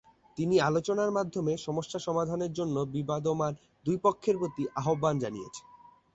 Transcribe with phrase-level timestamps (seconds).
[0.37, 3.53] তিনি আলোচনার মাধ্যমে সমস্যা সমাধানের জন্য বিবদমান
[3.85, 5.65] দুই পক্ষের প্রতি আহ্বান জানিয়েছেন।